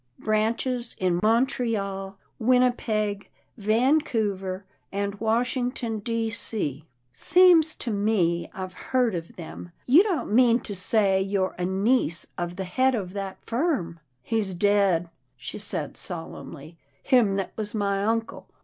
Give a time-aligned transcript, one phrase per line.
[0.17, 6.31] Branches in Montreal, Winnipeg, Van couver, and Washington, D.
[6.31, 9.71] C— seems to me, I've heard of them.
[9.85, 13.99] You don't mean to say you're a niece of the head of that firm?
[14.23, 18.47] ""He's dead," she said, solemnly," him that was my uncle.